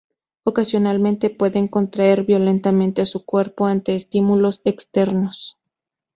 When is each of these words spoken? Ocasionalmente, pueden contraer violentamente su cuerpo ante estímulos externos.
Ocasionalmente, 0.45 1.29
pueden 1.29 1.67
contraer 1.67 2.23
violentamente 2.25 3.05
su 3.05 3.23
cuerpo 3.23 3.67
ante 3.67 3.93
estímulos 3.95 4.61
externos. 4.65 5.59